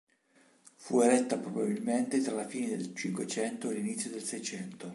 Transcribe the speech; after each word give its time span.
Fu 0.77 0.99
eretta 0.99 1.37
probabilmente 1.37 2.21
tra 2.21 2.33
la 2.33 2.47
fine 2.47 2.69
del 2.75 2.95
Cinquecento 2.95 3.69
e 3.69 3.75
l'inizio 3.75 4.09
del 4.09 4.23
Seicento. 4.23 4.89